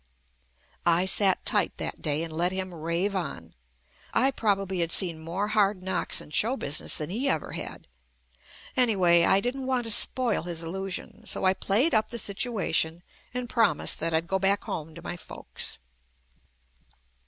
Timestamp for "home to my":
14.63-15.17